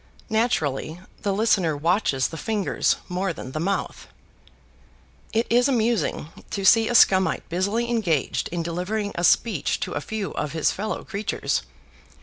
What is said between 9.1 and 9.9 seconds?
a speech